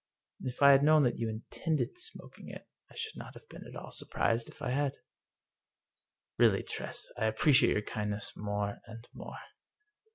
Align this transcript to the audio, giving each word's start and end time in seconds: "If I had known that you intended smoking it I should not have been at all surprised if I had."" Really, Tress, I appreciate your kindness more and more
"If 0.51 0.63
I 0.63 0.71
had 0.71 0.81
known 0.83 1.03
that 1.03 1.19
you 1.19 1.29
intended 1.29 1.99
smoking 1.99 2.49
it 2.49 2.67
I 2.89 2.95
should 2.95 3.17
not 3.19 3.35
have 3.35 3.47
been 3.49 3.67
at 3.67 3.75
all 3.75 3.91
surprised 3.91 4.49
if 4.49 4.59
I 4.59 4.71
had."" 4.71 4.93
Really, 6.39 6.63
Tress, 6.63 7.07
I 7.19 7.27
appreciate 7.27 7.73
your 7.73 7.83
kindness 7.83 8.35
more 8.35 8.79
and 8.87 9.07
more 9.13 9.37